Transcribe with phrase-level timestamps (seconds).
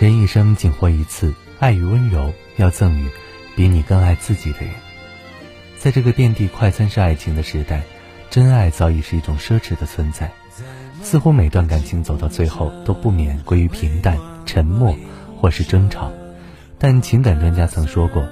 [0.00, 3.10] 人一生仅活一次，爱与温柔要赠予
[3.54, 4.70] 比你更爱自己的人。
[5.76, 7.82] 在这个遍地快餐式爱情的时代，
[8.30, 10.32] 真爱早已是一种奢侈的存在。
[11.02, 14.96] 似乎每段感情走到最后都不免归于平淡、沉默
[15.36, 16.10] 或是争吵。
[16.78, 18.26] 但情感专家曾说过，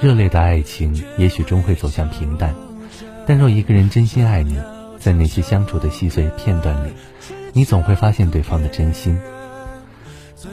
[0.00, 2.54] 热烈的爱情也许终会走向平淡，
[3.26, 4.58] 但若一个人真心爱你，
[4.98, 6.92] 在那些相处的细碎片段里，
[7.52, 9.18] 你总会发现对方的真心。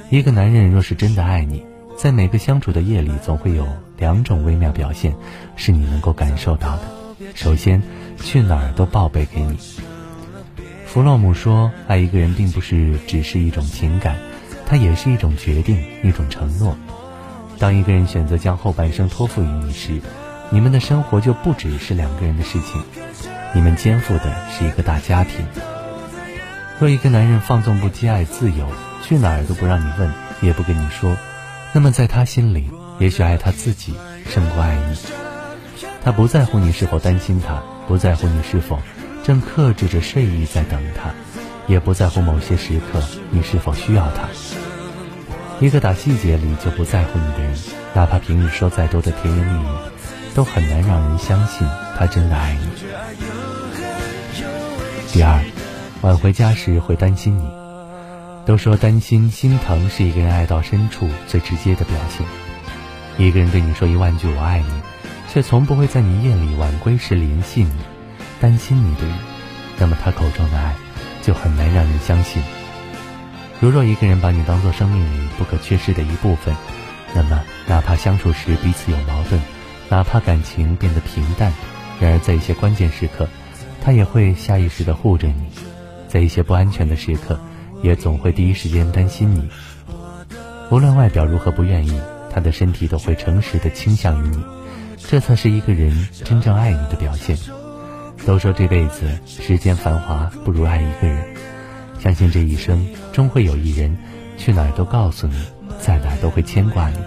[0.09, 1.65] 一个男人若是真的爱你，
[1.97, 5.15] 在每个相处的夜里，总会有两种微妙表现，
[5.55, 6.81] 是你能够感受到的。
[7.35, 7.81] 首先，
[8.17, 9.57] 去哪儿都报备给你。
[10.85, 14.17] 弗洛姆说，爱一个人并不是只是一种情感，
[14.65, 16.77] 它也是一种决定，一种承诺。
[17.59, 20.01] 当一个人选择将后半生托付于你时，
[20.49, 22.81] 你们的生活就不只是两个人的事情，
[23.53, 25.45] 你们肩负的是一个大家庭。
[26.79, 28.67] 若一个男人放纵不羁、爱自由，
[29.03, 31.15] 去哪儿都不让你问，也不跟你说，
[31.71, 33.93] 那么在他心里，也许爱他自己
[34.29, 34.97] 胜过爱你。
[36.03, 38.79] 他不在乎你是否担心他，不在乎你是否
[39.23, 41.11] 正克制着睡意在等他，
[41.67, 44.27] 也不在乎某些时刻你是否需要他。
[45.59, 47.55] 一个打细节里就不在乎你的人，
[47.93, 49.67] 哪怕平日说再多的甜言蜜语，
[50.35, 51.65] 都很难让人相信
[51.97, 52.67] 他真的爱你。
[55.13, 55.52] 第二。
[56.03, 57.49] 晚回家时会担心你，
[58.45, 62.27] 都说担心心疼是一个人爱到深处最直接的表现。
[63.17, 64.81] 一个人对你说一万句我爱你，
[65.31, 67.71] 却从不会在你夜里晚归时联系你，
[68.41, 69.15] 担心你的人，
[69.77, 70.75] 那么他口中的爱
[71.21, 72.43] 就很难让人相信。
[73.61, 76.53] 如若一个人把你当做生命里不可缺失的一部分，
[77.15, 79.41] 那么哪怕相处时彼此有矛盾，
[79.87, 81.53] 哪怕感情变得平淡，
[82.01, 83.25] 然而在一些关键时刻，
[83.81, 85.49] 他也会下意识地护着你。
[86.13, 87.39] 在一些不安全的时刻，
[87.81, 89.49] 也总会第一时间担心你。
[90.69, 91.99] 无论外表如何不愿意，
[92.31, 94.43] 他的身体都会诚实的倾向于你，
[94.95, 97.35] 这才是一个人真正爱你的表现。
[98.27, 101.25] 都说这辈子世间繁华不如爱一个人，
[101.97, 103.97] 相信这一生终会有一人，
[104.37, 105.43] 去哪都告诉你，
[105.79, 106.97] 在哪都会牵挂你，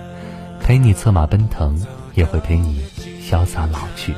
[0.60, 1.80] 陪你策马奔腾，
[2.14, 2.82] 也会陪你
[3.22, 4.12] 潇洒老去。